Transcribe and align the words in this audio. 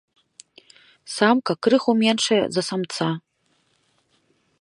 Самка 1.15 1.53
крыху 1.67 1.91
меншая 2.01 2.41
за 2.57 2.61
самца. 2.69 3.09